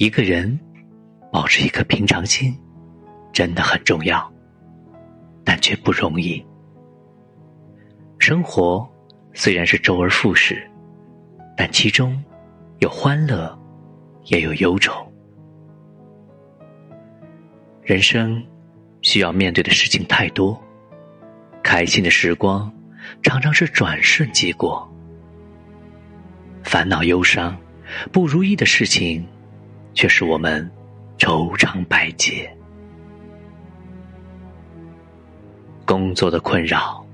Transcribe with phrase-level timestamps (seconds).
[0.00, 0.58] 一个人
[1.30, 2.58] 保持一颗平常心，
[3.34, 4.32] 真的很重要，
[5.44, 6.42] 但却不容易。
[8.18, 8.90] 生活
[9.34, 10.66] 虽然是周而复始，
[11.54, 12.18] 但其中
[12.78, 13.54] 有欢乐，
[14.24, 15.06] 也有忧愁。
[17.82, 18.42] 人生
[19.02, 20.58] 需要面对的事情太多，
[21.62, 22.72] 开心的时光
[23.22, 24.90] 常常是转瞬即过，
[26.64, 27.54] 烦恼、忧伤、
[28.10, 29.22] 不如意的事情。
[29.92, 30.70] 却使我们
[31.18, 32.50] 愁肠百结，
[35.84, 37.04] 工作的困扰、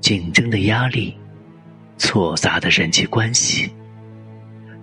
[0.00, 1.16] 竞争的压力、
[1.96, 3.72] 错杂的人际关系，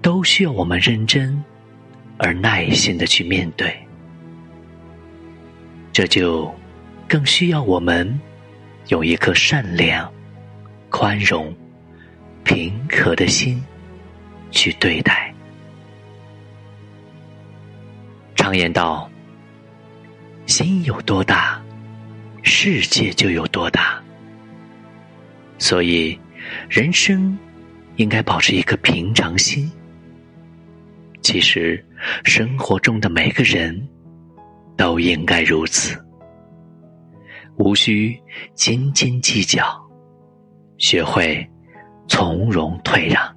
[0.02, 1.44] 都需要我们认真
[2.18, 3.78] 而耐心的去面对。
[5.92, 6.54] 这就
[7.08, 8.20] 更需要我们
[8.88, 10.12] 有一颗善良、
[10.90, 11.54] 宽容、
[12.44, 13.62] 平和的心
[14.50, 15.35] 去对待。
[18.46, 19.10] 常言道
[20.46, 21.60] ：“心有多大，
[22.44, 24.00] 世界就有多大。”
[25.58, 26.16] 所以，
[26.70, 27.36] 人生
[27.96, 29.68] 应该保持一颗平常心。
[31.24, 31.84] 其实，
[32.24, 33.90] 生活中的每个人
[34.78, 36.00] 都应该如此，
[37.58, 38.16] 无需
[38.54, 39.66] 斤斤计较，
[40.78, 41.44] 学会
[42.08, 43.35] 从容退让。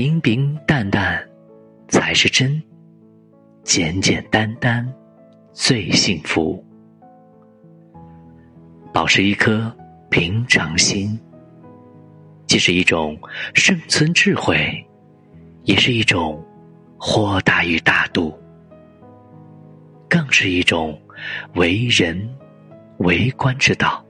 [0.00, 1.22] 平平淡淡
[1.88, 2.50] 才是真，
[3.62, 4.90] 简简单单
[5.52, 6.64] 最幸福。
[8.94, 9.70] 保持一颗
[10.08, 11.20] 平常心，
[12.46, 13.14] 既是一种
[13.52, 14.82] 生存智慧，
[15.64, 16.42] 也是一种
[16.98, 18.32] 豁达与大度，
[20.08, 20.98] 更是一种
[21.56, 22.18] 为人
[23.00, 24.02] 为官之道。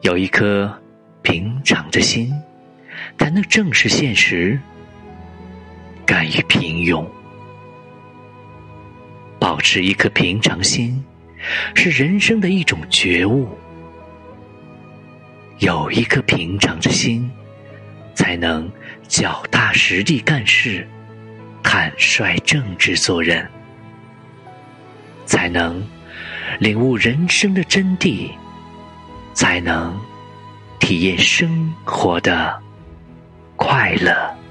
[0.00, 0.68] 有一颗
[1.22, 2.34] 平常的心。
[3.18, 4.58] 才能正视现实，
[6.04, 7.06] 甘于平庸，
[9.38, 11.02] 保持一颗平常心，
[11.74, 13.48] 是人生的一种觉悟。
[15.58, 17.30] 有一颗平常的心，
[18.14, 18.70] 才能
[19.08, 20.86] 脚踏实地干事，
[21.62, 23.48] 坦率正直做人，
[25.24, 25.82] 才能
[26.58, 28.30] 领悟人生的真谛，
[29.32, 29.98] 才能
[30.80, 32.60] 体验生活的。
[33.74, 34.43] 快乐。